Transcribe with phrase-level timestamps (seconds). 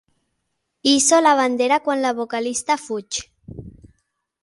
[0.91, 3.25] Hisso la bandera quan la vocalista fuig.